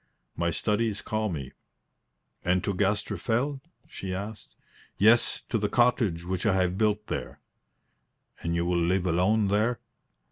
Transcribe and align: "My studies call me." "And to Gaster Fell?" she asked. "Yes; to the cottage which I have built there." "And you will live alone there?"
"My 0.35 0.49
studies 0.49 0.99
call 0.99 1.29
me." 1.29 1.51
"And 2.43 2.63
to 2.63 2.73
Gaster 2.73 3.17
Fell?" 3.17 3.61
she 3.87 4.15
asked. 4.15 4.55
"Yes; 4.97 5.41
to 5.49 5.59
the 5.59 5.69
cottage 5.69 6.23
which 6.25 6.43
I 6.43 6.55
have 6.55 6.75
built 6.75 7.05
there." 7.05 7.39
"And 8.41 8.55
you 8.55 8.65
will 8.65 8.79
live 8.81 9.05
alone 9.05 9.49
there?" 9.49 9.79